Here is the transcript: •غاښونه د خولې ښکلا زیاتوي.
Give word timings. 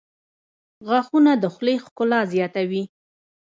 •غاښونه 0.87 1.31
د 1.37 1.45
خولې 1.53 1.75
ښکلا 1.85 2.19
زیاتوي. 2.33 2.83